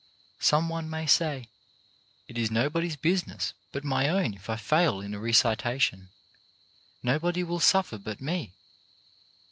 [0.39, 1.51] Some one may say:
[2.27, 6.09] "It is nobody's business but my own if I fail in a recitation.
[7.03, 8.55] Nobody will suffer but me."